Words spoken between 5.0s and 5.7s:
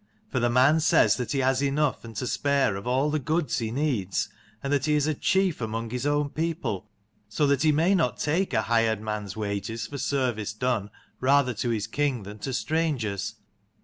a chief